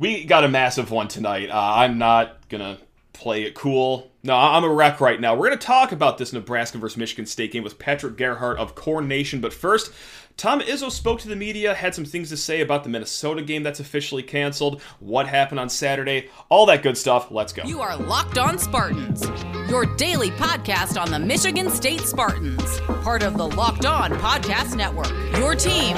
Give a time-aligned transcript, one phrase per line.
[0.00, 1.50] we got a massive one tonight.
[1.50, 2.78] Uh, I'm not gonna
[3.12, 4.10] play it cool.
[4.24, 5.36] No, I'm a wreck right now.
[5.36, 9.06] We're gonna talk about this Nebraska versus Michigan State game with Patrick Gerhart of Corn
[9.06, 9.92] Nation, but first.
[10.36, 13.62] Tom Izzo spoke to the media, had some things to say about the Minnesota game
[13.62, 17.30] that's officially canceled, what happened on Saturday, all that good stuff.
[17.30, 17.64] Let's go.
[17.64, 19.22] You are Locked On Spartans,
[19.68, 25.10] your daily podcast on the Michigan State Spartans, part of the Locked On Podcast Network.
[25.36, 25.94] Your team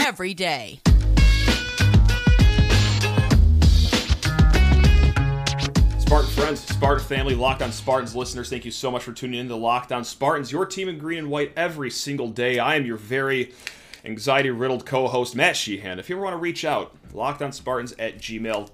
[0.00, 0.80] every day.
[6.08, 9.48] Spartan friends, Spartan family, Locked On Spartans listeners, thank you so much for tuning in
[9.48, 12.58] to Locked On Spartans, your team in green and white every single day.
[12.58, 13.52] I am your very
[14.06, 15.98] anxiety riddled co host, Matt Sheehan.
[15.98, 18.70] If you ever want to reach out, lockedonspartans at gmail.com.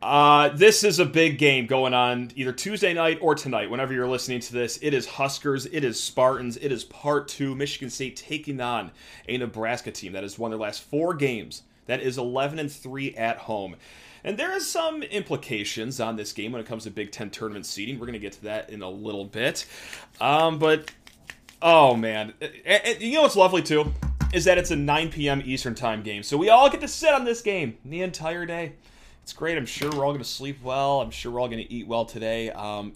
[0.00, 4.06] Uh, this is a big game going on either Tuesday night or tonight, whenever you're
[4.06, 4.78] listening to this.
[4.80, 7.56] It is Huskers, it is Spartans, it is part two.
[7.56, 8.92] Michigan State taking on
[9.26, 11.64] a Nebraska team that has won their last four games.
[11.90, 13.74] That is 11 and 3 at home.
[14.22, 17.66] And there is some implications on this game when it comes to Big Ten tournament
[17.66, 17.98] seeding.
[17.98, 19.66] We're going to get to that in a little bit.
[20.20, 20.92] Um, but,
[21.60, 22.34] oh man.
[22.64, 23.92] And, you know what's lovely too?
[24.32, 25.42] Is that it's a 9 p.m.
[25.44, 26.22] Eastern time game.
[26.22, 28.74] So we all get to sit on this game the entire day.
[29.24, 29.58] It's great.
[29.58, 31.00] I'm sure we're all going to sleep well.
[31.00, 32.50] I'm sure we're all going to eat well today.
[32.50, 32.92] Um,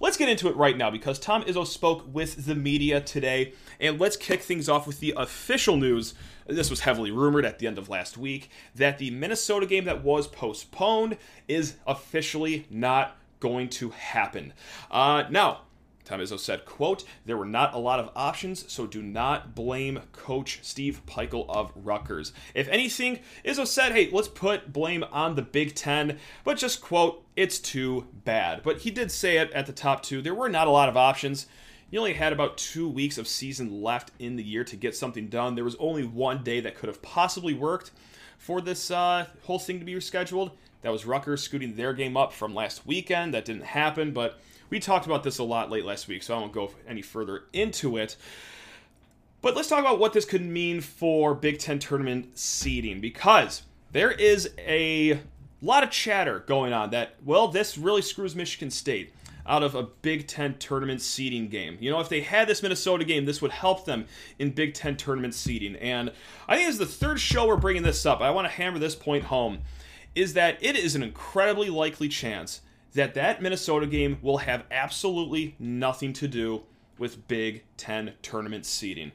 [0.00, 3.54] let's get into it right now because Tom Izzo spoke with the media today.
[3.80, 6.14] And let's kick things off with the official news
[6.48, 10.02] this was heavily rumored at the end of last week that the Minnesota game that
[10.02, 11.16] was postponed
[11.48, 14.52] is officially not going to happen.
[14.90, 15.60] Uh, now,
[16.06, 20.00] Tom Izzo said, quote, there were not a lot of options, so do not blame
[20.12, 22.32] Coach Steve Pikiell of Rutgers.
[22.54, 27.24] If anything, Izzo said, hey, let's put blame on the Big Ten, but just, quote,
[27.34, 28.62] it's too bad.
[28.62, 30.22] But he did say it at the top two.
[30.22, 31.48] There were not a lot of options.
[31.90, 35.28] You only had about two weeks of season left in the year to get something
[35.28, 35.54] done.
[35.54, 37.92] There was only one day that could have possibly worked
[38.38, 40.50] for this uh, whole thing to be rescheduled.
[40.82, 43.34] That was Rutgers scooting their game up from last weekend.
[43.34, 46.40] That didn't happen, but we talked about this a lot late last week, so I
[46.40, 48.16] won't go any further into it.
[49.40, 53.62] But let's talk about what this could mean for Big Ten tournament seeding because
[53.92, 55.20] there is a
[55.62, 59.12] lot of chatter going on that, well, this really screws Michigan State
[59.46, 61.78] out of a Big Ten tournament seeding game.
[61.80, 64.06] You know, if they had this Minnesota game, this would help them
[64.38, 65.76] in Big Ten tournament seeding.
[65.76, 66.12] And
[66.48, 68.20] I think is the third show we're bringing this up.
[68.20, 69.60] I want to hammer this point home
[70.14, 72.62] is that it is an incredibly likely chance
[72.94, 76.62] that that Minnesota game will have absolutely nothing to do
[76.98, 79.12] with Big Ten tournament seeding.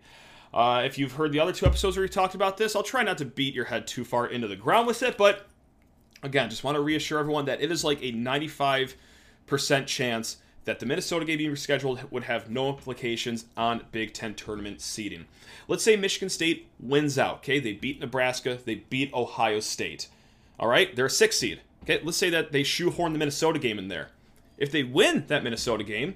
[0.53, 3.03] Uh, if you've heard the other two episodes where we talked about this, I'll try
[3.03, 5.48] not to beat your head too far into the ground with it, but
[6.24, 8.96] again, just want to reassure everyone that it is like a 95
[9.46, 14.35] percent chance that the Minnesota game being rescheduled would have no implications on Big Ten
[14.35, 15.25] tournament seeding.
[15.68, 17.38] Let's say Michigan State wins out.
[17.38, 20.07] Okay, they beat Nebraska, they beat Ohio State.
[20.59, 21.62] All right, they're a six seed.
[21.84, 24.09] Okay, let's say that they shoehorn the Minnesota game in there.
[24.57, 26.16] If they win that Minnesota game,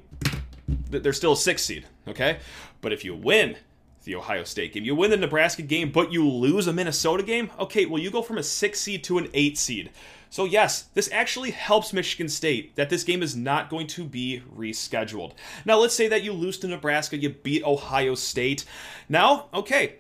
[0.90, 1.86] they're still a six seed.
[2.08, 2.38] Okay,
[2.82, 3.58] but if you win
[4.04, 7.50] the Ohio State game, you win the Nebraska game, but you lose a Minnesota game,
[7.58, 9.90] okay, well you go from a six seed to an eight seed.
[10.36, 14.44] So, yes, this actually helps Michigan State that this game is not going to be
[14.54, 15.32] rescheduled.
[15.64, 18.66] Now, let's say that you lose to Nebraska, you beat Ohio State.
[19.08, 20.00] Now, okay,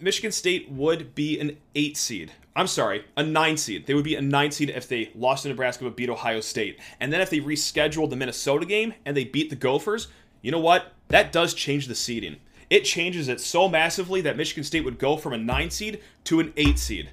[0.00, 2.32] Michigan State would be an eight seed.
[2.56, 3.86] I'm sorry, a nine seed.
[3.86, 6.80] They would be a nine seed if they lost to Nebraska but beat Ohio State.
[6.98, 10.08] And then if they rescheduled the Minnesota game and they beat the Gophers,
[10.40, 10.94] you know what?
[11.08, 12.36] That does change the seeding.
[12.70, 16.40] It changes it so massively that Michigan State would go from a nine seed to
[16.40, 17.10] an eight seed.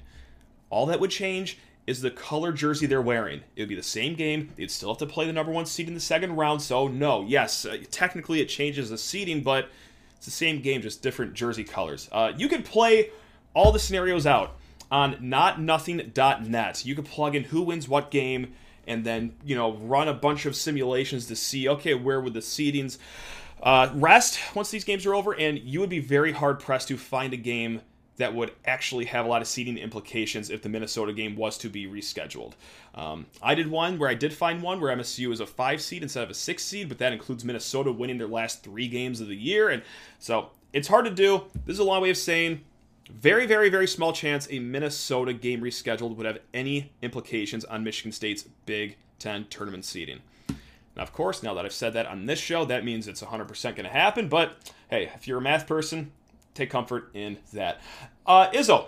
[0.70, 3.42] All that would change is the color jersey they're wearing.
[3.56, 4.52] It would be the same game.
[4.56, 6.62] They'd still have to play the number one seed in the second round.
[6.62, 9.68] So, no, yes, uh, technically it changes the seeding, but
[10.16, 12.08] it's the same game, just different jersey colors.
[12.10, 13.10] Uh, you can play
[13.52, 14.56] all the scenarios out
[14.90, 16.84] on notnothing.net.
[16.86, 18.54] You can plug in who wins what game
[18.86, 22.40] and then, you know, run a bunch of simulations to see, okay, where would the
[22.40, 22.98] seedings
[23.62, 26.96] uh, rest once these games are over, and you would be very hard pressed to
[26.96, 27.80] find a game
[28.16, 31.68] that would actually have a lot of seeding implications if the Minnesota game was to
[31.68, 32.52] be rescheduled.
[32.94, 36.02] Um, I did one where I did find one where MSU is a five seed
[36.02, 39.28] instead of a six seed, but that includes Minnesota winning their last three games of
[39.28, 39.68] the year.
[39.68, 39.82] And
[40.18, 41.44] so it's hard to do.
[41.66, 42.60] This is a long way of saying
[43.10, 48.12] very, very, very small chance a Minnesota game rescheduled would have any implications on Michigan
[48.12, 50.20] State's Big Ten tournament seeding.
[50.96, 53.62] Now, of course, now that I've said that on this show, that means it's 100%
[53.62, 54.28] going to happen.
[54.28, 56.12] But hey, if you're a math person,
[56.54, 57.80] take comfort in that.
[58.26, 58.86] Uh, Izzo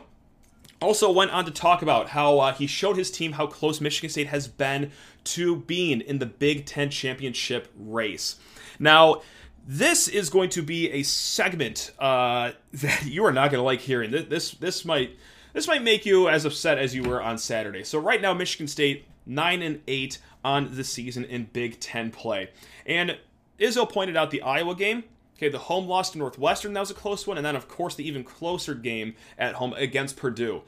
[0.81, 4.11] also went on to talk about how uh, he showed his team how close Michigan
[4.11, 4.91] State has been
[5.25, 8.37] to being in the Big Ten championship race.
[8.79, 9.23] Now,
[9.67, 13.81] this is going to be a segment uh, that you are not going to like
[13.81, 14.11] hearing.
[14.11, 15.17] This, this this might
[15.53, 17.83] this might make you as upset as you were on Saturday.
[17.83, 22.51] So right now, Michigan State nine and eight on the season in Big Ten play,
[22.85, 23.19] and
[23.59, 25.05] Izzo pointed out the Iowa game.
[25.37, 27.37] Okay, the home loss to Northwestern, that was a close one.
[27.37, 30.63] And then, of course, the even closer game at home against Purdue.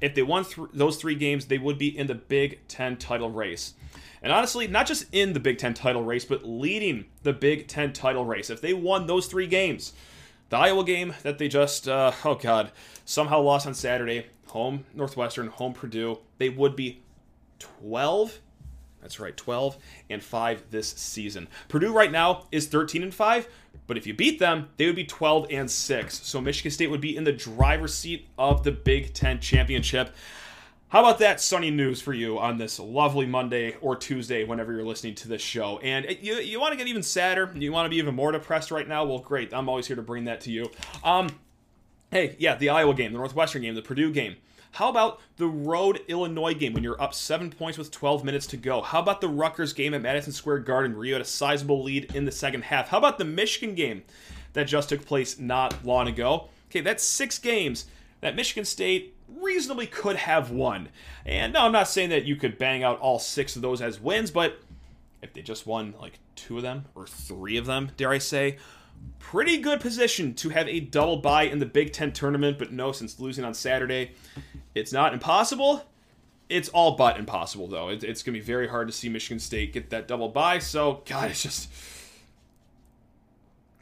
[0.00, 3.30] If they won th- those three games, they would be in the Big Ten title
[3.30, 3.74] race.
[4.22, 7.92] And honestly, not just in the Big Ten title race, but leading the Big Ten
[7.92, 8.48] title race.
[8.48, 9.92] If they won those three games,
[10.50, 12.70] the Iowa game that they just, uh, oh God,
[13.04, 17.02] somehow lost on Saturday, home Northwestern, home Purdue, they would be
[17.58, 18.40] 12
[19.06, 19.76] that's right, 12
[20.10, 21.46] and 5 this season.
[21.68, 23.48] Purdue right now is 13 and 5,
[23.86, 26.26] but if you beat them, they would be 12 and 6.
[26.26, 30.12] So Michigan State would be in the driver's seat of the Big 10 championship.
[30.88, 34.82] How about that sunny news for you on this lovely Monday or Tuesday, whenever you're
[34.82, 35.78] listening to this show?
[35.78, 37.52] And you, you want to get even sadder?
[37.54, 39.04] You want to be even more depressed right now?
[39.04, 39.54] Well, great.
[39.54, 40.68] I'm always here to bring that to you.
[41.04, 41.28] Um,
[42.10, 44.34] hey, yeah, the Iowa game, the Northwestern game, the Purdue game.
[44.76, 48.58] How about the road Illinois game when you're up seven points with 12 minutes to
[48.58, 48.82] go?
[48.82, 52.14] How about the Rutgers game at Madison Square Garden where you had a sizable lead
[52.14, 52.88] in the second half?
[52.88, 54.02] How about the Michigan game
[54.52, 56.50] that just took place not long ago?
[56.68, 57.86] Okay, that's six games
[58.20, 60.90] that Michigan State reasonably could have won.
[61.24, 63.98] And no, I'm not saying that you could bang out all six of those as
[63.98, 64.60] wins, but
[65.22, 68.58] if they just won like two of them or three of them, dare I say,
[69.18, 72.58] pretty good position to have a double bye in the Big Ten tournament.
[72.58, 74.12] But no, since losing on Saturday,
[74.74, 75.84] it's not impossible.
[76.48, 77.88] It's all but impossible, though.
[77.88, 80.60] It, it's going to be very hard to see Michigan State get that double bye.
[80.60, 81.68] So, God, it's just.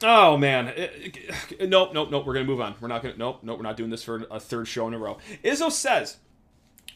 [0.03, 1.17] Oh man, it,
[1.57, 2.25] it, nope, nope, nope.
[2.25, 2.75] We're gonna move on.
[2.81, 3.15] We're not gonna.
[3.15, 3.57] Nope, nope.
[3.57, 5.17] We're not doing this for a third show in a row.
[5.41, 6.17] Izzo says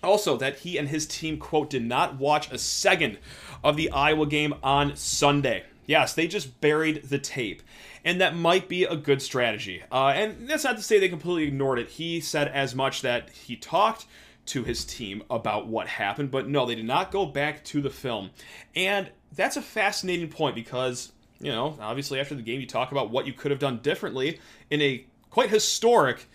[0.03, 3.17] also that he and his team quote did not watch a second
[3.63, 5.63] of the Iowa game on Sunday.
[5.85, 7.63] Yes, they just buried the tape
[8.03, 9.83] and that might be a good strategy.
[9.91, 11.89] Uh, and that's not to say they completely ignored it.
[11.89, 14.05] He said as much that he talked
[14.47, 17.89] to his team about what happened, but no, they did not go back to the
[17.89, 18.31] film.
[18.75, 23.11] And that's a fascinating point because, you know, obviously after the game, you talk about
[23.11, 26.25] what you could have done differently in a quite historic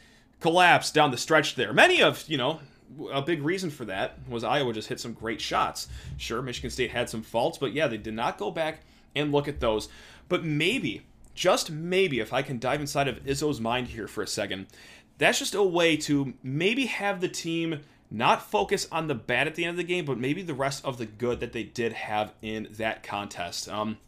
[0.41, 1.73] collapse down the stretch there.
[1.73, 2.61] Many of, you know,
[3.13, 5.89] a big reason for that was Iowa just hit some great shots.
[6.17, 8.81] Sure, Michigan State had some faults, but yeah, they did not go back
[9.17, 9.89] and look at those.
[10.29, 11.03] But maybe
[11.35, 14.67] just maybe, if I can dive inside of Izzo's mind here for a second,
[15.19, 19.55] that's just a way to maybe have the team not focus on the bad at
[19.55, 21.93] the end of the game, but maybe the rest of the good that they did
[21.93, 23.69] have in that contest.
[23.69, 23.99] Um,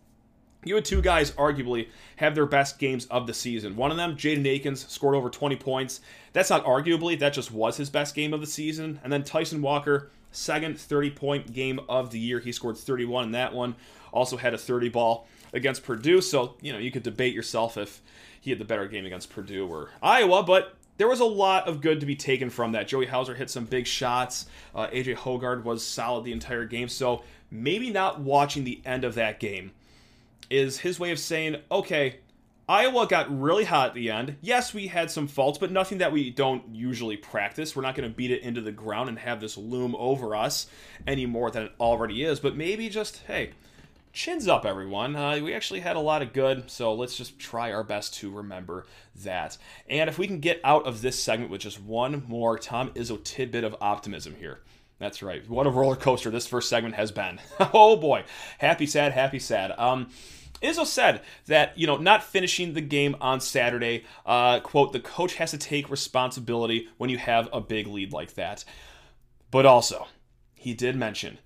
[0.64, 3.76] you had two guys arguably have their best games of the season.
[3.76, 6.00] One of them, Jaden Akins, scored over 20 points.
[6.32, 9.00] That's not arguably, that just was his best game of the season.
[9.02, 12.40] And then Tyson Walker, second 30 point game of the year.
[12.40, 13.76] He scored 31 in that one.
[14.12, 15.26] Also had a 30 ball
[15.56, 16.20] against Purdue.
[16.20, 18.00] So, you know, you could debate yourself if
[18.40, 21.80] he had the better game against Purdue or Iowa, but there was a lot of
[21.80, 22.88] good to be taken from that.
[22.88, 24.46] Joey Hauser hit some big shots.
[24.74, 26.88] Uh, AJ Hoggard was solid the entire game.
[26.88, 29.72] So maybe not watching the end of that game
[30.48, 32.18] is his way of saying, okay,
[32.68, 34.36] Iowa got really hot at the end.
[34.40, 37.76] Yes, we had some faults, but nothing that we don't usually practice.
[37.76, 40.66] We're not going to beat it into the ground and have this loom over us
[41.06, 42.40] any more than it already is.
[42.40, 43.50] But maybe just, hey,
[44.16, 45.14] chins up, everyone.
[45.14, 48.30] Uh, we actually had a lot of good, so let's just try our best to
[48.30, 48.86] remember
[49.16, 49.58] that.
[49.90, 53.22] And if we can get out of this segment with just one more Tom Izzo
[53.22, 54.62] tidbit of optimism here.
[54.98, 55.46] That's right.
[55.50, 57.38] What a roller coaster this first segment has been.
[57.74, 58.24] oh boy.
[58.56, 59.72] Happy, sad, happy, sad.
[59.78, 60.08] Um,
[60.62, 65.34] Izzo said that, you know, not finishing the game on Saturday, uh, quote, the coach
[65.34, 68.64] has to take responsibility when you have a big lead like that.
[69.50, 70.06] But also,
[70.54, 71.36] he did mention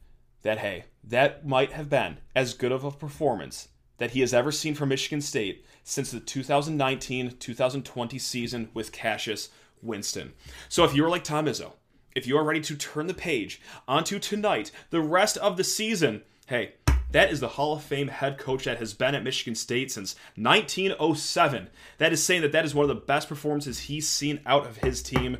[0.42, 4.50] that, hey, that might have been as good of a performance that he has ever
[4.50, 9.50] seen from Michigan State since the 2019 2020 season with Cassius
[9.83, 10.33] Winston.
[10.69, 11.73] So if you are like Tom Izzo,
[12.14, 16.23] if you are ready to turn the page onto tonight, the rest of the season,
[16.47, 16.75] hey,
[17.12, 20.14] that is the Hall of Fame head coach that has been at Michigan State since
[20.37, 21.69] 1907.
[21.99, 24.78] That is saying that that is one of the best performances he's seen out of
[24.78, 25.38] his team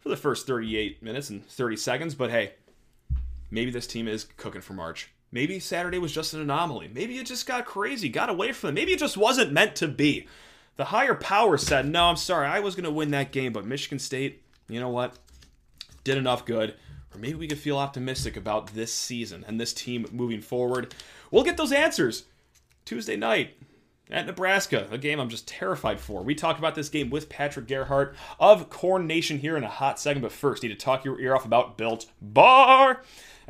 [0.00, 2.14] for the first 38 minutes and 30 seconds.
[2.14, 2.54] But hey,
[3.52, 5.12] maybe this team is cooking for March.
[5.30, 6.90] Maybe Saturday was just an anomaly.
[6.92, 8.74] Maybe it just got crazy, got away from them.
[8.74, 10.26] Maybe it just wasn't meant to be.
[10.76, 13.66] The higher power said, no, I'm sorry, I was going to win that game, but
[13.66, 15.18] Michigan State, you know what?
[16.02, 16.74] Did enough good.
[17.14, 20.94] Or maybe we could feel optimistic about this season and this team moving forward.
[21.30, 22.24] We'll get those answers
[22.84, 23.54] Tuesday night
[24.10, 26.22] at Nebraska, a game I'm just terrified for.
[26.22, 29.98] We talk about this game with Patrick Gerhart of Corn Nation here in a hot
[29.98, 33.02] second, but first, need to talk your ear off about Built Bar.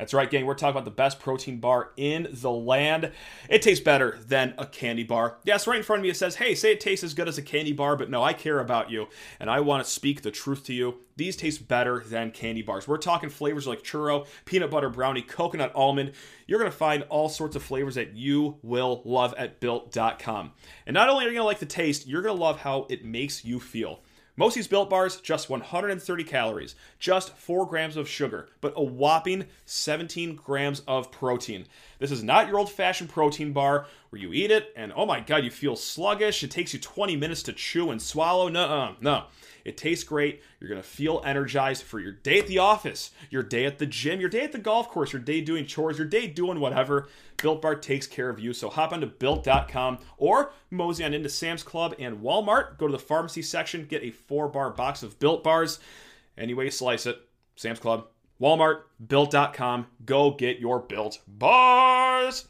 [0.03, 0.45] That's right, gang.
[0.45, 3.13] We're talking about the best protein bar in the land.
[3.47, 5.37] It tastes better than a candy bar.
[5.45, 7.37] Yes, right in front of me it says, hey, say it tastes as good as
[7.37, 9.07] a candy bar, but no, I care about you
[9.39, 10.95] and I want to speak the truth to you.
[11.15, 12.85] These taste better than candy bars.
[12.85, 16.11] We're talking flavors like churro, peanut butter brownie, coconut almond.
[16.47, 20.51] You're going to find all sorts of flavors that you will love at built.com.
[20.85, 22.87] And not only are you going to like the taste, you're going to love how
[22.89, 24.01] it makes you feel.
[24.35, 28.83] Most of these built bars, just 130 calories, just 4 grams of sugar, but a
[28.83, 31.67] whopping 17 grams of protein.
[31.99, 35.19] This is not your old fashioned protein bar where you eat it and oh my
[35.19, 36.43] god, you feel sluggish.
[36.43, 38.47] It takes you 20 minutes to chew and swallow.
[38.47, 39.25] No, no.
[39.65, 40.41] It tastes great.
[40.59, 43.85] You're going to feel energized for your day at the office, your day at the
[43.85, 47.07] gym, your day at the golf course, your day doing chores, your day doing whatever.
[47.37, 48.53] Built Bar takes care of you.
[48.53, 52.77] So hop onto built.com or mosey on into Sam's Club and Walmart.
[52.77, 55.79] Go to the pharmacy section, get a four bar box of Built Bars.
[56.37, 57.17] Any way you slice it,
[57.55, 58.07] Sam's Club,
[58.41, 59.87] Walmart, built.com.
[60.05, 62.47] Go get your Built Bars.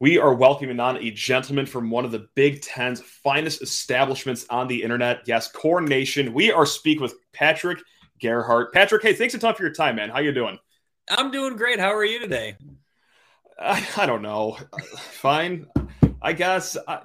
[0.00, 4.66] We are welcoming on a gentleman from one of the Big Ten's finest establishments on
[4.66, 5.20] the internet.
[5.26, 6.34] Yes, Corn Nation.
[6.34, 7.78] We are speaking with Patrick
[8.20, 8.72] Gerhart.
[8.74, 10.10] Patrick, hey, thanks a ton for your time, man.
[10.10, 10.58] How you doing?
[11.08, 11.78] I'm doing great.
[11.78, 12.56] How are you today?
[13.58, 14.58] I, I don't know.
[15.12, 15.66] Fine,
[16.20, 16.76] I guess.
[16.88, 17.00] I,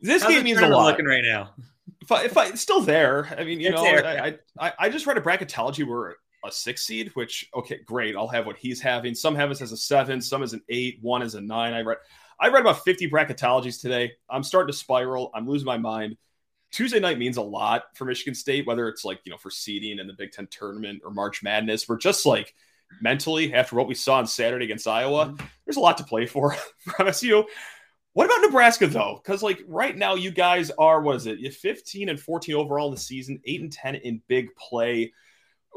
[0.00, 0.86] this How's game means a lot.
[0.86, 1.54] Looking right now.
[2.02, 3.34] If I, if I, it's still there.
[3.36, 3.84] I mean, you It's know.
[3.84, 8.16] I, I I just read a bracketology where a six seed, which okay, great.
[8.16, 9.14] I'll have what he's having.
[9.14, 11.72] Some have us as a seven, some as an eight, one as a nine.
[11.74, 11.98] I read
[12.38, 14.12] I read about 50 bracketologies today.
[14.30, 15.30] I'm starting to spiral.
[15.34, 16.16] I'm losing my mind.
[16.72, 19.98] Tuesday night means a lot for Michigan State, whether it's like, you know, for seeding
[19.98, 21.88] in the Big Ten tournament or March Madness.
[21.88, 22.54] We're just like
[23.02, 25.46] mentally, after what we saw on Saturday against Iowa, Mm-hmm.
[25.66, 27.44] there's a lot to play for for MSU.
[28.14, 29.20] What about Nebraska though?
[29.22, 31.38] Because like right now, you guys are what is it?
[31.40, 35.12] You 15 and 14 overall in the season, eight and 10 in big play.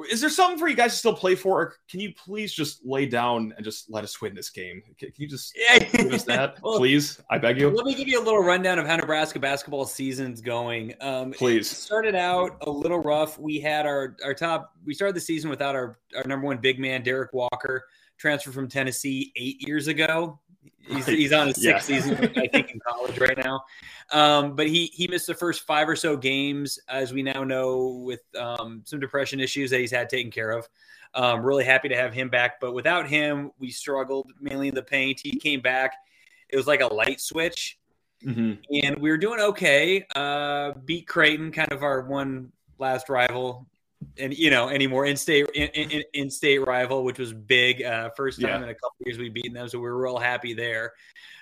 [0.10, 2.84] Is there something for you guys to still play for, or can you please just
[2.84, 4.82] lay down and just let us win this game?
[4.98, 5.56] Can, you just
[5.92, 7.22] give us that, Well, please?
[7.30, 10.42] I beg you, Let me give you a little rundown of how Nebraska basketball season's
[10.42, 10.96] going.
[11.00, 11.72] Um, please.
[11.72, 13.38] It started out a little rough.
[13.38, 14.74] We had our our top.
[14.84, 17.86] We started the season without our our number one big man, Derek Walker,
[18.18, 20.40] transfer from Tennessee eight years ago.
[20.88, 22.00] He's, he's on his sixth Yeah.
[22.02, 23.64] season, I think, in college right now.
[24.12, 28.02] Um, but he he missed the first five or so games, as we now know,
[28.06, 30.68] with um, some depression issues that he's had taken care of.
[31.16, 34.82] Um, really happy to have him back, but without him, we struggled mainly in the
[34.84, 35.22] paint.
[35.24, 35.94] He came back.
[36.50, 37.78] It was like a light switch
[38.26, 38.58] Mhm.
[38.84, 40.06] and we were doing okay.
[40.16, 43.68] Uh, beat Creighton, kind of our one last rival,
[44.18, 47.82] and you know anymore in state in, in, in state rival, which was big.
[47.84, 48.58] Uh, first time Yeah.
[48.58, 50.94] in a couple years we beaten them, so we were real happy there.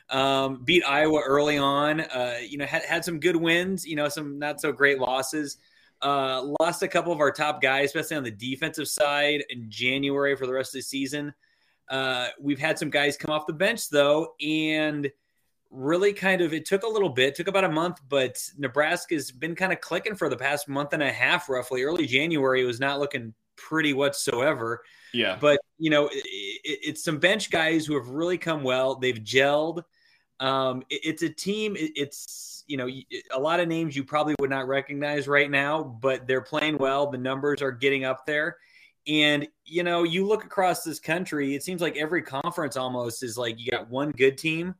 [0.09, 2.01] Um, beat Iowa early on.
[2.01, 3.85] Uh, you know had had some good wins.
[3.85, 5.57] You know some not so great losses.
[6.01, 10.35] Uh, lost a couple of our top guys, especially on the defensive side in January
[10.35, 11.33] for the rest of the season.
[11.89, 15.11] Uh, we've had some guys come off the bench though, and
[15.73, 19.55] really kind of it took a little bit took about a month but nebraska's been
[19.55, 21.81] kind of clicking for the past month and a half roughly.
[21.83, 24.81] Early january was not looking pretty whatsoever.
[25.13, 28.95] Yeah, but you know it, it, it's some bench guys who have really come well.
[28.95, 29.83] They've gelled.
[30.39, 32.89] Um, it- it's a team it- it's you know
[33.31, 37.09] a lot of names you probably would not recognize right now but they're playing well.
[37.11, 38.57] The numbers are getting up there.
[39.07, 43.37] And you know you look across this country it seems like every conference almost is
[43.37, 44.75] like you got one good team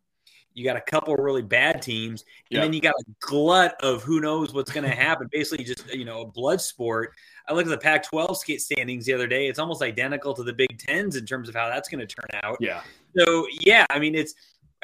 [0.53, 2.61] you got a couple really bad teams, and Yeah.
[2.61, 5.27] then you got a glut of who knows what's going to happen.
[5.31, 7.13] Basically, just you know, a blood sport.
[7.47, 9.47] I looked at the Pac-12 skate standings the other day.
[9.47, 12.39] It's almost identical to the Big Tens in terms of how that's going to turn
[12.43, 12.57] out.
[12.59, 12.81] yeah,
[13.17, 14.33] So yeah, I mean, it's.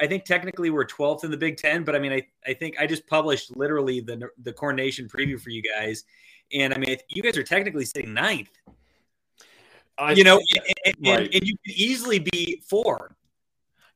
[0.00, 2.76] I think technically we're 12th in the Big Ten, but I mean, I, I think
[2.78, 6.04] I just published literally the the Corn Nation preview for you guys,
[6.52, 8.50] and I mean, you guys are technically sitting ninth.
[9.98, 11.34] I, You know, and, and, Right.
[11.34, 13.16] and you could easily be four.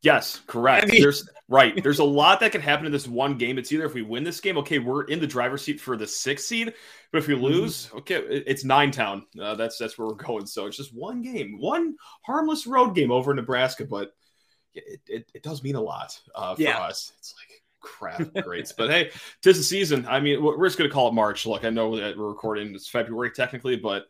[0.02, 0.84] Yes, correct.
[0.84, 1.80] I mean- There's right.
[1.82, 3.56] There's a lot that can happen in this one game.
[3.58, 6.06] It's either if we win this game, okay, we're in the driver's seat for the
[6.06, 6.74] sixth seed.
[7.12, 7.44] But if we Mm-hmm.
[7.44, 9.26] lose, okay, it's nine town.
[9.40, 10.46] Uh, that's that's where we're going.
[10.46, 13.84] So it's just one game, one harmless road game over in Nebraska.
[13.84, 14.12] But
[14.74, 16.78] it, it, it does mean a lot uh, for Yeah.
[16.78, 17.12] us.
[17.18, 18.72] It's like crap greats.
[18.72, 19.10] but hey,
[19.42, 20.06] tis the season.
[20.08, 21.46] I mean, we're we're just gonna call it March.
[21.46, 22.74] Look, I know that we're recording.
[22.74, 24.06] It's February technically, but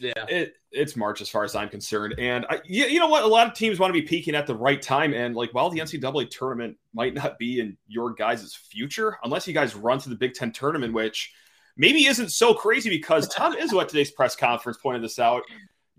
[0.00, 0.24] Yeah.
[0.28, 2.14] it it's March as far as I'm concerned.
[2.18, 3.24] And I, you, you know what?
[3.24, 5.14] A lot of teams want to be peaking at the right time.
[5.14, 9.54] And like, while the NCAA tournament might not be in your guys' future, unless you
[9.54, 11.32] guys run to the Big Ten tournament, which
[11.76, 15.42] maybe isn't so crazy because Tom Izzo at today's press conference pointed this out.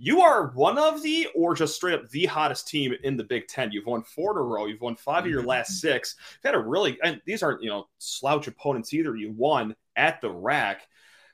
[0.01, 3.47] You are one of the, or just straight up the hottest team in the Big
[3.47, 3.71] Ten.
[3.71, 4.65] You've won four in a row.
[4.65, 5.49] You've won five of your mm-hmm.
[5.49, 6.15] last six.
[6.35, 9.17] You've had a really, and these aren't, you know, slouch opponents either.
[9.17, 10.83] You won at the RAC.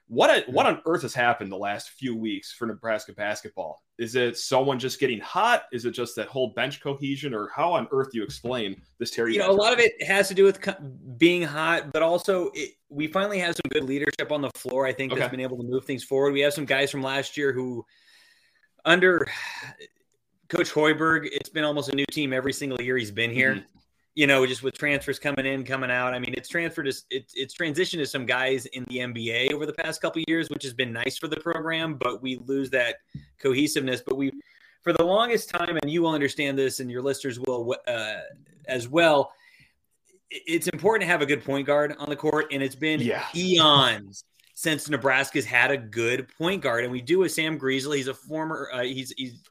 [0.08, 3.82] What what on earth has happened the last few weeks for Nebraska basketball?
[3.98, 5.64] Is it someone just getting hot?
[5.72, 9.10] Is it just that whole bench cohesion, or how on earth do you explain this
[9.10, 9.34] Terry?
[9.34, 10.60] You know, a lot of it has to do with
[11.18, 14.86] being hot, but also it, we finally have some good leadership on the floor.
[14.86, 15.22] I think okay.
[15.22, 16.34] that's been able to move things forward.
[16.34, 17.84] We have some guys from last year who,
[18.84, 19.28] under
[20.50, 23.56] Coach Hoiberg, it's been almost a new team every single year he's been here.
[23.56, 23.76] Mm-hmm
[24.16, 26.14] you know, just with transfers coming in, coming out.
[26.14, 29.66] I mean, it's transferred to it's it's transitioned to some guys in the NBA over
[29.66, 31.96] the past couple years, which has been nice for the program.
[31.96, 32.98] But we lose that
[33.40, 34.02] cohesiveness.
[34.02, 34.32] But we,
[34.82, 38.20] for the longest time, and you will understand this, and your listeners will uh,
[38.68, 39.34] as well.
[40.32, 43.26] It's important to have a good point guard on the court, and it's been yeah.
[43.36, 44.24] eons
[44.56, 47.96] since Nebraska's had a good point guard, and we do with Sam Griesel.
[47.96, 49.44] He's a former, uh, he's he's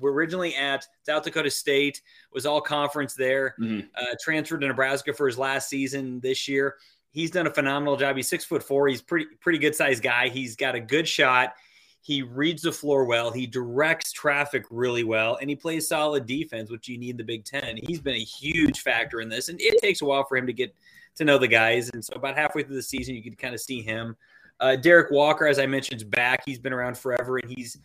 [0.00, 3.86] we're originally at South Dakota State, was all conference there, mm-hmm.
[3.96, 6.76] uh, transferred to Nebraska for his last season this year.
[7.10, 8.16] He's done a phenomenal job.
[8.16, 8.88] He's six foot four.
[8.88, 10.28] He's pretty pretty good sized guy.
[10.28, 11.54] He's got a good shot.
[12.00, 13.30] He reads the floor well.
[13.30, 17.24] He directs traffic really well, and he plays solid defense, which you need in the
[17.24, 17.78] Big Ten.
[17.86, 20.52] He's been a huge factor in this, and it takes a while for him to
[20.52, 20.74] get
[21.16, 21.90] to know the guys.
[21.90, 24.16] And so, about halfway through the season, you can kind of see him.
[24.58, 26.42] Uh, Derek Walker, as I mentioned, is back.
[26.44, 27.78] He's been around forever, and he's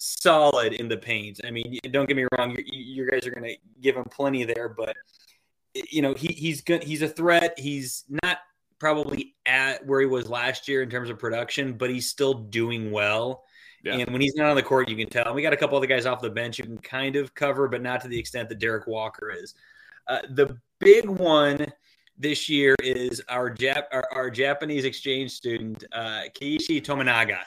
[0.00, 1.40] solid in the paint.
[1.44, 4.44] I mean, don't get me wrong, you, you guys are going to give him plenty
[4.44, 4.96] there, but
[5.74, 6.82] you know, he, he's good.
[6.82, 7.54] He's a threat.
[7.58, 8.38] He's not
[8.78, 12.90] probably at where he was last year in terms of production, but he's still doing
[12.90, 13.44] well.
[13.84, 13.96] Yeah.
[13.96, 15.26] And when he's not on the court, you can tell.
[15.26, 17.68] And we got a couple other guys off the bench who can kind of cover,
[17.68, 19.54] but not to the extent that Derek Walker is.
[20.08, 21.66] Uh, the big one
[22.18, 27.38] this year is our Jap- our, our Japanese exchange student uh, Keiichi Tominaga.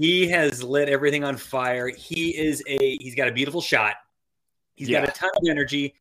[0.00, 1.88] He has lit everything on fire.
[1.88, 3.96] He is a he's got a beautiful shot.
[4.74, 5.00] He's yeah.
[5.00, 5.94] got a ton of energy.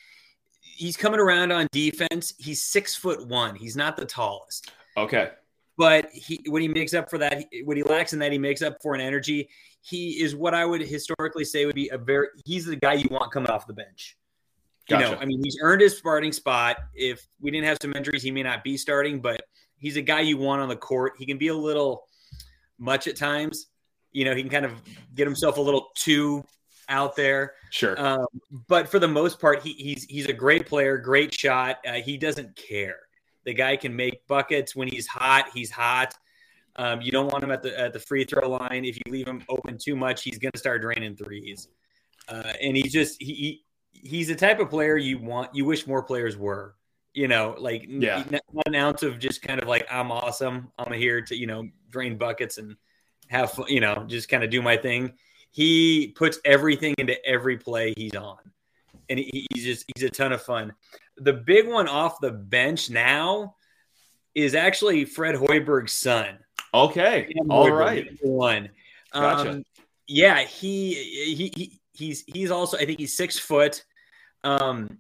[0.62, 2.34] He's coming around on defense.
[2.38, 3.56] He's six foot one.
[3.56, 4.72] He's not the tallest.
[4.96, 5.32] Okay.
[5.78, 8.62] But he when he makes up for that, what he lacks in that, he makes
[8.62, 9.50] up for in energy.
[9.82, 13.10] He is what I would historically say would be a very he's the guy you
[13.12, 14.18] want coming off the bench.
[14.88, 15.04] Gotcha.
[15.04, 16.78] You know, I mean, he's earned his starting spot.
[16.94, 19.42] If we didn't have some injuries, he may not be starting, but
[19.78, 21.14] he's a guy you want on the court.
[21.20, 22.06] He can be a little
[22.78, 23.68] much at times,
[24.12, 24.74] you know, he can kind of
[25.16, 26.44] get himself a little too
[26.90, 27.54] out there.
[27.70, 28.00] Sure.
[28.00, 28.26] Um,
[28.68, 31.78] but for the most part, he, he's he's a great player, great shot.
[31.88, 33.00] Uh, he doesn't care.
[33.46, 35.50] The guy can make buckets when he's hot.
[35.54, 36.14] He's hot.
[36.76, 38.86] Um, you don't want him at the at the free throw line.
[38.86, 41.68] If you leave him open too much, he's going to start draining threes.
[42.28, 45.54] Uh, and he just he, he he's the type of player you want.
[45.54, 46.76] You wish more players were.
[47.14, 48.24] You know, like yeah.
[48.32, 50.72] not an ounce of just kind of like I'm awesome.
[50.78, 52.76] I'm here to you know drain buckets and
[53.30, 55.14] have fun, you know, just kind of do my thing.
[55.52, 58.38] He puts everything into every play he's on,
[59.10, 60.74] and he, he's just he's a ton of fun.
[61.18, 63.56] The big one off the bench now
[64.36, 66.40] is actually Fred Hoiberg's son.
[66.74, 68.70] Okay, all right, one.
[69.14, 69.52] Gotcha.
[69.52, 69.64] Um,
[70.08, 73.84] yeah, he, he he he's he's also I think he's six foot.
[74.44, 75.00] Um,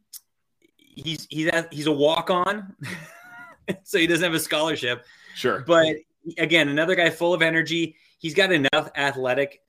[0.77, 2.75] he's he's he's a walk on,
[3.83, 5.05] so he doesn't have a scholarship.
[5.35, 5.95] Sure, but
[6.37, 9.63] again, another guy full of energy he's got enough athletic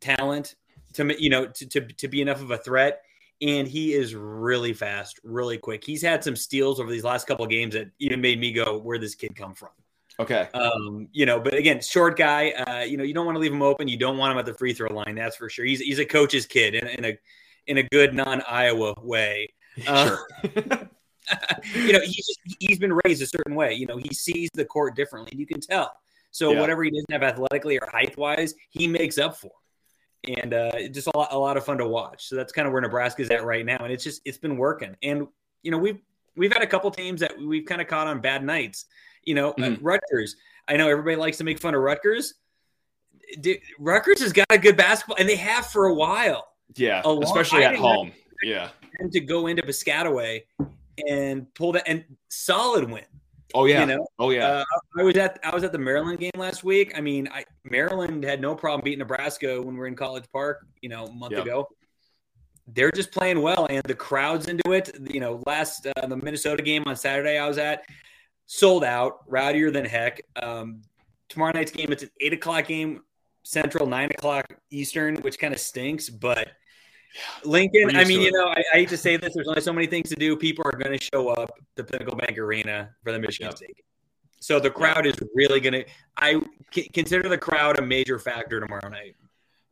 [0.00, 0.54] talent
[0.94, 3.02] to you know to, to, to be enough of a threat
[3.42, 5.84] and he is really fast really quick.
[5.84, 8.98] He's had some steals over these last couple games that even made me go where
[8.98, 9.68] this kid come from?
[10.18, 10.48] Okay.
[10.54, 13.52] Um you know but again short guy uh you know you don't want to leave
[13.52, 13.88] him open.
[13.88, 15.66] You don't want him at the free throw line that's for sure.
[15.66, 17.18] He's, he's a coach's kid in, in a
[17.66, 19.52] in a good non-iowa way.
[19.86, 20.26] Uh, sure.
[21.74, 23.74] you know he's just, he's been raised a certain way.
[23.74, 25.92] You know he sees the court differently you can tell
[26.36, 26.60] so yeah.
[26.60, 29.50] whatever he doesn't have athletically or height wise, he makes up for.
[30.28, 32.28] And uh, just a lot, a lot of fun to watch.
[32.28, 34.94] So that's kind of where Nebraska's at right now, and it's just it's been working.
[35.02, 35.28] And
[35.62, 35.98] you know we've
[36.36, 38.84] we've had a couple teams that we've kind of caught on bad nights.
[39.24, 39.78] You know, mm.
[39.80, 40.36] Rutgers.
[40.68, 42.34] I know everybody likes to make fun of Rutgers.
[43.40, 46.48] Dude, Rutgers has got a good basketball, and they have for a while.
[46.74, 48.12] Yeah, a especially at home.
[48.42, 48.68] Yeah,
[49.10, 50.42] to go into Piscataway
[51.08, 53.04] and pull that and solid win.
[53.56, 53.80] Oh yeah.
[53.80, 54.06] You know?
[54.18, 54.46] Oh yeah.
[54.46, 54.64] Uh,
[54.98, 56.92] I was at I was at the Maryland game last week.
[56.94, 60.66] I mean, I, Maryland had no problem beating Nebraska when we are in College Park,
[60.82, 61.44] you know, a month yep.
[61.44, 61.66] ago.
[62.68, 64.90] They're just playing well, and the crowd's into it.
[65.00, 67.84] You know, last uh, the Minnesota game on Saturday I was at
[68.44, 70.20] sold out, rowdier than heck.
[70.40, 70.82] Um,
[71.30, 73.04] tomorrow night's game, it's an eight o'clock game,
[73.42, 76.50] Central, nine o'clock Eastern, which kind of stinks, but
[77.44, 79.34] Lincoln, I mean, you know, I, I, hate to say this.
[79.34, 80.36] There's only so many things to do.
[80.36, 83.56] People are going to show up to Pinnacle Bank Arena for the Michigan yep.
[83.56, 83.84] State.
[84.40, 85.84] So the crowd is really going to.
[86.16, 86.40] I
[86.92, 89.16] consider the crowd a major factor tomorrow night.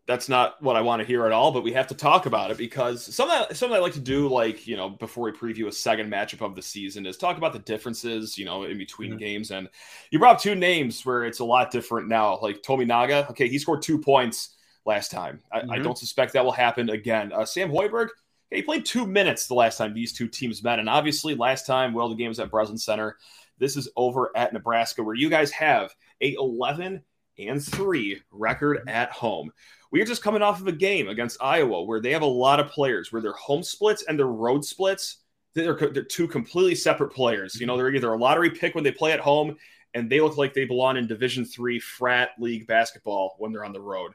[0.06, 2.50] that's not what I want to hear at all, but we have to talk about
[2.50, 5.72] it because something something I like to do, like you know, before we preview a
[5.72, 9.18] second matchup of the season, is talk about the differences, you know, in between mm-hmm.
[9.18, 9.50] games.
[9.50, 9.68] And
[10.10, 12.38] you brought up two names where it's a lot different now.
[12.40, 14.53] Like Tominaga, okay, he scored two points
[14.84, 15.40] last time.
[15.52, 15.70] I, mm-hmm.
[15.70, 17.32] I don't suspect that will happen again.
[17.32, 18.08] Uh, Sam Hoiberg,
[18.50, 21.92] he played two minutes the last time these two teams met, and obviously last time,
[21.92, 23.16] well, the game was at Breslin Center.
[23.58, 27.02] This is over at Nebraska, where you guys have a 11
[27.38, 29.50] and three record at home.
[29.90, 32.60] We are just coming off of a game against Iowa where they have a lot
[32.60, 35.18] of players where their home splits and their road splits,
[35.54, 37.60] they're, they're two completely separate players.
[37.60, 39.56] You know, they're either a lottery pick when they play at home
[39.94, 43.72] and they look like they belong in Division three frat league basketball when they're on
[43.72, 44.12] the road.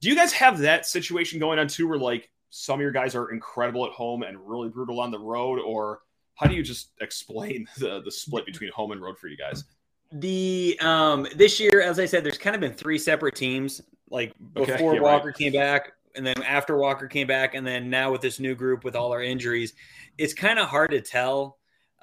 [0.00, 3.14] Do you guys have that situation going on too, where like some of your guys
[3.14, 6.00] are incredible at home and really brutal on the road, or
[6.34, 9.64] how do you just explain the the split between home and road for you guys?
[10.12, 13.80] The um this year, as I said, there's kind of been three separate teams
[14.10, 15.36] like before yeah, Walker right.
[15.36, 18.84] came back, and then after Walker came back, and then now with this new group
[18.84, 19.74] with all our injuries,
[20.16, 21.58] it's kind of hard to tell.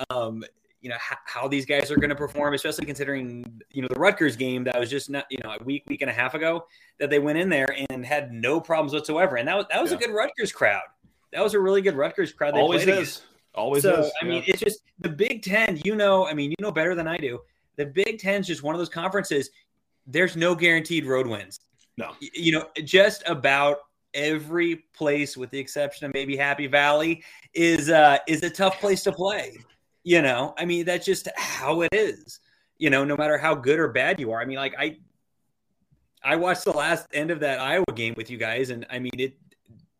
[0.10, 0.44] Um,
[0.86, 4.00] you know how, how these guys are going to perform, especially considering you know the
[4.00, 6.68] Rutgers game that was just not you know a week week and a half ago
[7.00, 9.90] that they went in there and had no problems whatsoever, and that was that was
[9.90, 9.98] yeah.
[9.98, 10.84] a good Rutgers crowd.
[11.34, 12.54] That was a really good Rutgers crowd.
[12.54, 12.88] They Always is.
[12.88, 13.24] Against.
[13.56, 14.12] Always so, is.
[14.22, 15.82] I mean, it's just the Big Ten.
[15.84, 17.40] You know, I mean, you know better than I do.
[17.78, 19.50] The Big Ten is just one of those conferences.
[20.06, 21.60] There's no guaranteed road wins.
[21.98, 22.12] No.
[22.20, 23.80] You know, just about
[24.14, 27.24] every place with the exception of maybe Happy Valley
[27.56, 29.58] is uh is a tough place to play.
[30.06, 32.40] You know, I mean that's just how it is.
[32.78, 34.42] You know, no matter how good or bad you are.
[34.42, 34.98] I mean, like I
[36.24, 39.20] I watched the last end of that Iowa game with you guys and I mean
[39.20, 39.34] it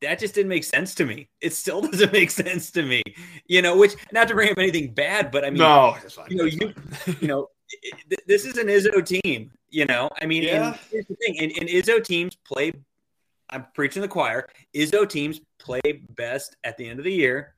[0.02, 1.28] that just didn't make sense to me.
[1.42, 3.02] It still doesn't make sense to me.
[3.48, 5.98] You know, which not to bring up anything bad, but I mean, no,
[6.30, 6.74] you know, you
[7.20, 7.50] you know,
[8.28, 9.52] this is an Izzo team.
[9.70, 10.68] You know, I mean, yeah.
[10.68, 12.72] and here's the thing: and, and Izzo teams play.
[13.50, 14.48] I'm preaching the choir.
[14.76, 15.82] Izzo teams play
[16.16, 17.56] best at the end of the year.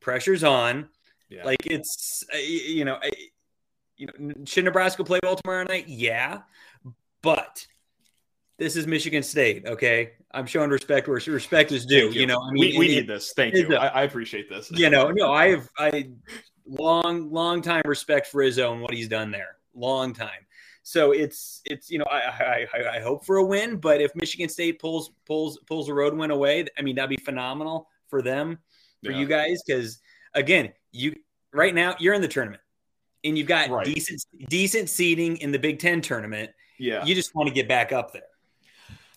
[0.00, 0.88] Pressure's on.
[1.28, 1.44] Yeah.
[1.44, 2.98] Like it's uh, you know,
[3.96, 5.88] you know, should Nebraska play well tomorrow night?
[5.88, 6.42] Yeah,
[7.22, 7.66] but
[8.58, 9.66] this is Michigan State.
[9.66, 12.10] Okay, I'm showing respect where respect is due.
[12.10, 12.20] You.
[12.20, 12.26] you.
[12.26, 13.32] know, I mean, we, we need this.
[13.34, 13.74] Thank you.
[13.74, 14.70] I, I, appreciate this.
[14.70, 16.10] You know, no, I have I
[16.66, 19.56] long, long time respect for Izzo and what he's done there.
[19.74, 20.46] Long time.
[20.82, 24.48] So it's it's you know I, I I hope for a win, but if Michigan
[24.48, 28.58] State pulls pulls pulls a road win away, I mean that'd be phenomenal for them,
[29.04, 29.18] for yeah.
[29.18, 29.98] you guys, because
[30.34, 31.14] again, you
[31.52, 32.62] right now you're in the tournament
[33.24, 33.84] and you've got right.
[33.84, 36.50] decent decent seating in the Big Ten tournament.
[36.78, 38.22] Yeah, you just want to get back up there.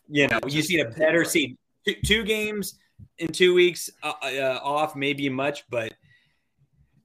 [0.10, 1.58] You know, you see a better seat.
[1.86, 2.80] Two, two games
[3.20, 5.94] in two weeks uh, uh, off, maybe much, but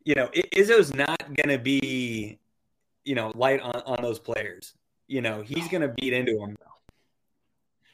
[0.05, 2.39] you know, Izzo's not going to be,
[3.05, 4.75] you know, light on, on those players.
[5.09, 6.57] You know, he's going to beat into them.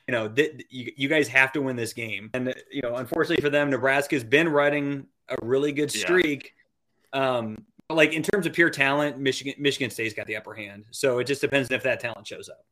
[0.08, 2.30] You know, th- you, you guys have to win this game.
[2.34, 6.44] And, you know, unfortunately for them, Nebraska's been running a really good streak.
[6.44, 6.59] Yeah.
[7.12, 10.84] Um, like in terms of pure talent, Michigan Michigan State's got the upper hand.
[10.90, 12.64] So it just depends if that talent shows up.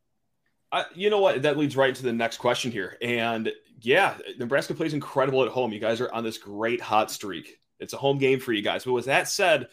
[0.71, 1.41] Uh, you know what?
[1.41, 2.97] That leads right into the next question here.
[3.01, 5.71] And yeah, Nebraska plays incredible at home.
[5.71, 7.59] You guys are on this great hot streak.
[7.79, 8.83] It's a home game for you guys.
[8.85, 9.67] But with that said,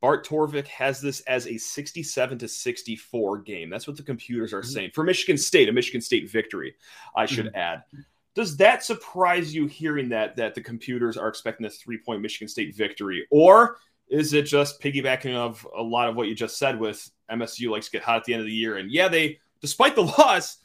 [0.00, 3.70] Bart Torvik has this as a 67 to 64 game.
[3.70, 4.70] That's what the computers are mm-hmm.
[4.70, 6.74] saying for Michigan State, a Michigan State victory,
[7.16, 7.56] I should mm-hmm.
[7.56, 7.84] add.
[8.34, 12.74] Does that surprise you hearing that that the computers are expecting a three-point Michigan State
[12.74, 13.76] victory or
[14.12, 17.86] is it just piggybacking of a lot of what you just said with MSU likes
[17.86, 20.58] to get hot at the end of the year and yeah, they despite the loss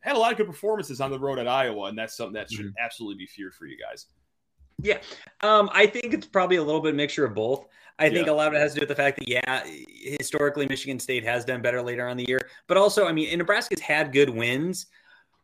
[0.00, 2.50] had a lot of good performances on the road at Iowa and that's something that
[2.50, 2.84] should mm-hmm.
[2.84, 4.06] absolutely be feared for you guys.
[4.78, 4.98] Yeah,
[5.42, 7.66] um, I think it's probably a little bit mixture of both.
[7.98, 9.64] I think a lot of it has to do with the fact that yeah,
[10.18, 13.80] historically Michigan State has done better later on the year, but also I mean Nebraska's
[13.80, 14.86] had good wins,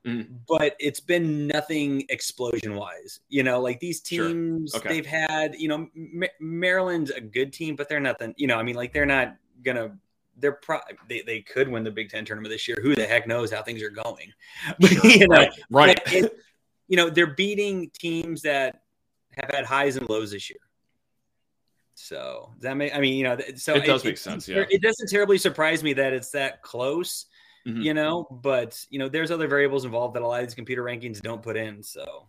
[0.07, 0.27] mm.
[0.49, 3.21] but it's been nothing explosion wise.
[3.29, 4.81] You know, like these teams sure.
[4.81, 4.89] okay.
[4.89, 5.55] they've had.
[5.57, 8.35] You know, M- Maryland's a good team, but they're nothing.
[8.37, 9.97] You know, I mean, like they're not gonna.
[10.39, 12.77] They're pro- they, they could win the Big Ten tournament this year.
[12.83, 14.33] Who the heck knows how things are going?
[14.83, 15.11] Sure.
[15.11, 15.53] you know, right.
[15.71, 16.01] right.
[16.07, 16.33] It,
[16.89, 18.83] you know, they're beating teams that
[19.37, 20.59] have had highs and lows this year.
[21.95, 24.49] So does that make I mean, you know, so it does it, make sense.
[24.49, 27.27] Yeah, it doesn't terribly surprise me that it's that close.
[27.67, 27.83] Mm-hmm.
[27.83, 30.83] You know, but you know, there's other variables involved that a lot of these computer
[30.83, 31.83] rankings don't put in.
[31.83, 32.27] So,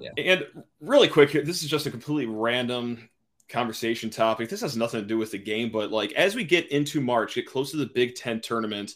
[0.00, 0.10] yeah.
[0.18, 0.46] And
[0.80, 3.08] really quick, this is just a completely random
[3.48, 4.48] conversation topic.
[4.48, 7.34] This has nothing to do with the game, but like as we get into March,
[7.34, 8.94] get close to the Big Ten tournament,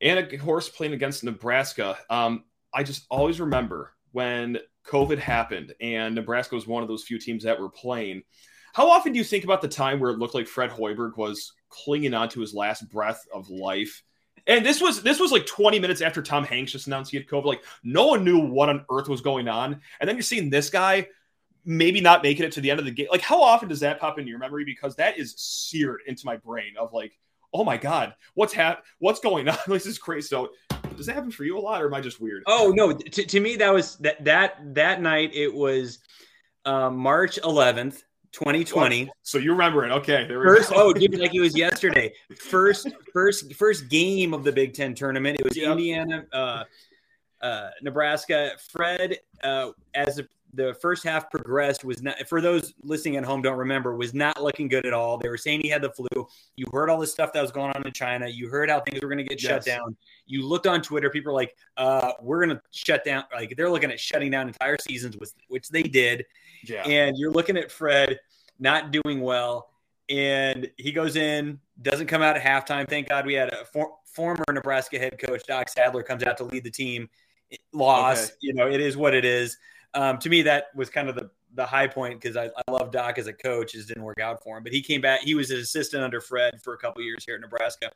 [0.00, 6.14] and of course playing against Nebraska, um, I just always remember when COVID happened and
[6.14, 8.22] Nebraska was one of those few teams that were playing.
[8.74, 11.52] How often do you think about the time where it looked like Fred Hoiberg was
[11.68, 14.02] clinging on to his last breath of life
[14.48, 17.28] And this was this was like 20 minutes after Tom Hanks just announced he had
[17.28, 17.44] COVID.
[17.44, 19.80] Like no one knew what on earth was going on.
[20.00, 21.08] And then you're seeing this guy
[21.64, 23.08] maybe not making it to the end of the game.
[23.10, 24.64] Like how often does that pop into your memory?
[24.64, 27.12] Because that is seared into my brain of like,
[27.52, 29.58] oh my god, what's hap- what's going on?
[29.66, 30.28] this is crazy.
[30.28, 30.50] So
[30.96, 32.42] does that happen for you a lot, or am I just weird?
[32.46, 35.34] Oh no, to, to me that was that that that night.
[35.34, 35.98] It was
[36.64, 38.02] um, March 11th,
[38.32, 39.10] 2020.
[39.22, 39.90] So you remember it?
[39.90, 40.76] Okay, there we first, go.
[40.76, 42.12] oh, dude, like it was yesterday.
[42.48, 45.38] First, first, first game of the Big Ten tournament.
[45.38, 45.72] It was yep.
[45.72, 46.64] Indiana, uh,
[47.40, 48.52] uh, Nebraska.
[48.70, 53.42] Fred, uh, as a the first half progressed was not for those listening at home
[53.42, 55.18] don't remember was not looking good at all.
[55.18, 56.08] They were saying he had the flu.
[56.56, 58.26] You heard all the stuff that was going on in China.
[58.28, 59.50] You heard how things were going to get yes.
[59.50, 59.96] shut down.
[60.26, 61.10] You looked on Twitter.
[61.10, 64.48] People are like, uh, "We're going to shut down." Like they're looking at shutting down
[64.48, 66.24] entire seasons, which, which they did.
[66.64, 66.82] Yeah.
[66.82, 68.18] And you're looking at Fred
[68.58, 69.70] not doing well,
[70.08, 72.88] and he goes in, doesn't come out at halftime.
[72.88, 76.44] Thank God we had a for, former Nebraska head coach Doc Sadler comes out to
[76.44, 77.08] lead the team.
[77.72, 78.34] Loss, okay.
[78.40, 79.56] you know, it is what it is
[79.94, 82.90] um, to me, that was kind of the the high point because I, I love
[82.90, 83.74] Doc as a coach.
[83.74, 85.20] It didn't work out for him, but he came back.
[85.20, 87.90] He was an assistant under Fred for a couple years here at Nebraska,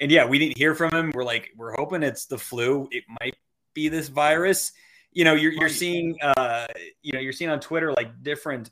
[0.00, 1.12] and yeah, we didn't hear from him.
[1.14, 2.88] We're like, we're hoping it's the flu.
[2.90, 3.36] It might
[3.74, 4.72] be this virus.
[5.12, 6.66] You know, you're you're seeing, uh,
[7.02, 8.70] you know, you're seeing on Twitter like different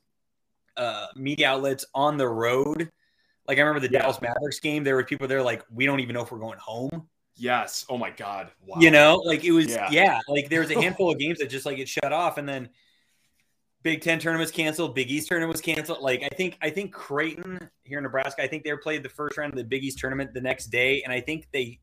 [0.77, 2.91] uh, media outlets on the road.
[3.49, 4.01] Like I remember the yeah.
[4.01, 4.85] Dallas Mavericks game.
[4.85, 7.09] There were people there like, we don't even know if we're going home.
[7.37, 7.85] Yes.
[7.89, 8.51] Oh my God.
[8.67, 8.77] Wow.
[8.81, 9.89] You know, like it was, yeah.
[9.91, 10.21] yeah.
[10.29, 12.71] Like there was a handful of games that just like it shut off, and then
[13.83, 14.95] Big Ten tournament was canceled.
[14.95, 16.01] Big East tournament was canceled.
[16.01, 19.37] Like I think, I think Creighton here in Nebraska, I think they played the first
[19.37, 21.79] round of the Big East tournament the next day, and I think they,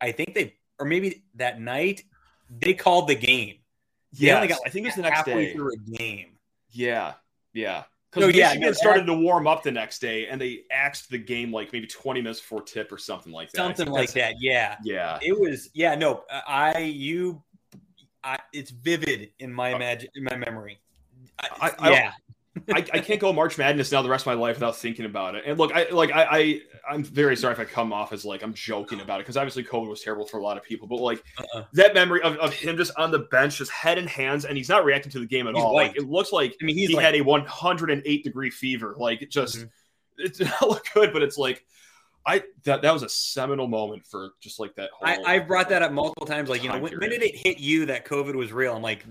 [0.00, 2.02] I think they, or maybe that night
[2.50, 3.56] they called the game.
[4.12, 6.38] Yeah, I think it's the next halfway day through a game.
[6.70, 7.14] Yeah,
[7.52, 7.84] yeah.
[8.10, 11.18] Because no, yeah, Michigan started to warm up the next day, and they axed the
[11.18, 13.58] game like maybe 20 minutes before tip or something like that.
[13.58, 14.34] Something like that.
[14.40, 14.76] Yeah.
[14.82, 15.18] Yeah.
[15.22, 15.68] It was.
[15.74, 15.94] Yeah.
[15.94, 16.24] No.
[16.30, 16.78] I.
[16.78, 17.42] You.
[18.24, 18.38] I.
[18.54, 20.80] It's vivid in my uh, imagine in my memory.
[21.38, 22.12] I, I, yeah.
[22.72, 25.34] I, I can't go March Madness now the rest of my life without thinking about
[25.34, 25.44] it.
[25.46, 28.42] And look, I like I, I I'm very sorry if I come off as like
[28.42, 30.88] I'm joking about it because obviously COVID was terrible for a lot of people.
[30.88, 31.64] But like uh-uh.
[31.74, 34.68] that memory of, of him just on the bench, just head in hands, and he's
[34.68, 35.74] not reacting to the game at he's all.
[35.74, 35.88] White.
[35.88, 38.94] Like it looks like I mean he like, had a 108 degree fever.
[38.98, 39.66] Like it just mm-hmm.
[40.24, 41.64] it did not look good, but it's like
[42.26, 44.90] I that that was a seminal moment for just like that.
[44.92, 46.48] Whole I, I've brought that up multiple times.
[46.48, 48.76] Like you know, when, when, did it hit you that COVID was real?
[48.76, 49.04] I'm like,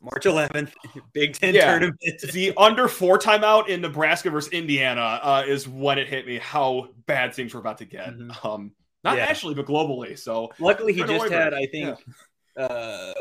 [0.00, 0.72] March 11th,
[1.12, 1.70] Big Ten yeah.
[1.70, 1.98] tournament.
[2.32, 6.88] the under four timeout in Nebraska versus Indiana uh, is when it hit me how
[7.06, 8.10] bad things were about to get.
[8.10, 8.46] Mm-hmm.
[8.46, 8.72] Um,
[9.04, 9.26] not yeah.
[9.26, 10.18] nationally, but globally.
[10.18, 11.98] So luckily, he just had, I think,
[12.56, 12.64] yeah.
[12.64, 13.14] uh,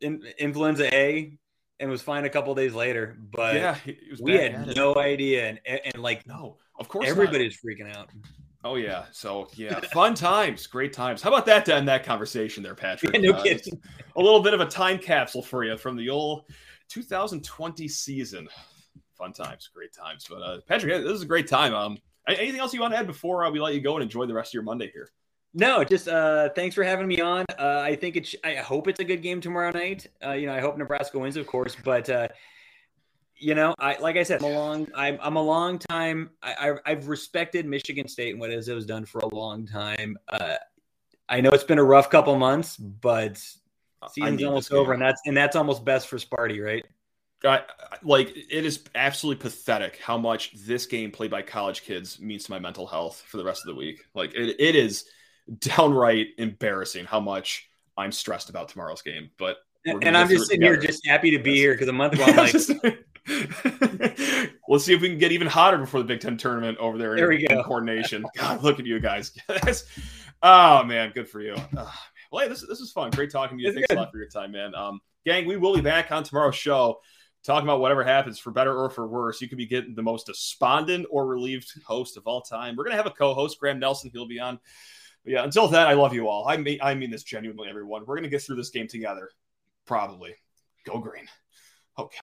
[0.00, 1.38] in, influenza A
[1.80, 3.16] and was fine a couple days later.
[3.18, 3.76] But yeah,
[4.20, 7.72] we had no idea, and, and, like no, of course, everybody's not.
[7.72, 8.10] freaking out.
[8.64, 11.22] Oh yeah, so yeah, fun times, great times.
[11.22, 13.14] How about that to end that conversation there, Patrick?
[13.14, 13.80] Yeah, no uh, kidding.
[14.16, 16.44] A little bit of a time capsule for you from the old
[16.88, 18.48] 2020 season.
[19.16, 20.26] Fun times, great times.
[20.28, 21.72] But uh, Patrick, this is a great time.
[21.72, 24.26] Um, anything else you want to add before uh, we let you go and enjoy
[24.26, 25.10] the rest of your Monday here?
[25.54, 27.44] No, just uh, thanks for having me on.
[27.58, 28.34] Uh, I think it's.
[28.44, 30.06] I hope it's a good game tomorrow night.
[30.24, 32.28] Uh, you know, I hope Nebraska wins, of course, but uh,
[33.38, 36.30] you know, I like I said, I'm a long, I'm, I'm a long time.
[36.42, 40.16] I, I, have respected Michigan State and what it has done for a long time.
[40.28, 40.56] Uh,
[41.28, 43.38] I know it's been a rough couple months, but
[44.10, 46.84] season's almost over, and that's and that's almost best for Sparty, right?
[47.44, 47.62] I,
[48.02, 52.50] like it is absolutely pathetic how much this game played by college kids means to
[52.50, 54.04] my mental health for the rest of the week.
[54.14, 55.04] Like it, it is
[55.58, 59.30] downright embarrassing how much I'm stressed about tomorrow's game.
[59.38, 61.58] But and I'm just sitting here just happy to be yes.
[61.58, 62.36] here because a month ago I'm
[62.82, 63.06] like
[64.68, 67.14] Let's see if we can get even hotter before the Big Ten tournament over there.
[67.16, 67.62] There in, we go.
[67.62, 68.24] Corn Nation.
[68.36, 69.32] God, look at you guys.
[70.42, 71.54] oh man, good for you.
[71.76, 71.94] Oh,
[72.32, 73.10] well, hey, this this is fun.
[73.10, 73.68] Great talking to you.
[73.68, 73.98] It's Thanks good.
[73.98, 74.74] a lot for your time, man.
[74.74, 77.00] Um, gang, we will be back on tomorrow's show
[77.44, 79.40] talking about whatever happens for better or for worse.
[79.40, 82.76] You could be getting the most despondent or relieved host of all time.
[82.76, 84.10] We're gonna have a co-host, Graham Nelson.
[84.12, 84.58] He'll be on.
[85.24, 86.48] But yeah, until then, I love you all.
[86.48, 88.04] I mean, I mean this genuinely, everyone.
[88.06, 89.30] We're gonna get through this game together.
[89.86, 90.34] Probably.
[90.84, 91.28] Go green.
[91.98, 92.16] Okay.